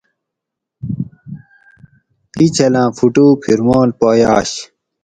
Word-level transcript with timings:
اِیں 2.37 2.51
چھلاۤں 2.55 2.89
فُٹو 2.97 3.25
پھرمال 3.43 3.89
پا 3.99 4.09
یاۤش 4.19 4.51